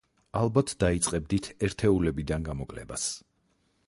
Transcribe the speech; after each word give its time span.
ალბათ 0.39 0.71
დაიწყებდით 0.83 1.49
ერთეულებიდან 1.67 2.47
გამოკლებას. 2.51 3.05